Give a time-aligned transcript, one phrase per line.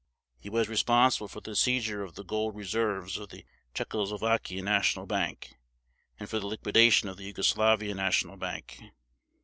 [0.39, 5.53] He was responsible for the seizure of the gold reserves of the Czechoslovakian National Bank
[6.19, 8.81] and for the liquidation of the Yugoslavian National Bank.